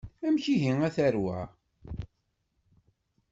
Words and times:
Amek 0.27 0.45
ihi 0.53 0.71
a 0.87 0.89
tarwa? 0.95 1.37